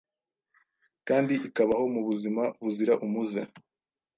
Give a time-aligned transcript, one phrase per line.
[1.07, 3.41] kandi ikabaho mu buzima buzira umuze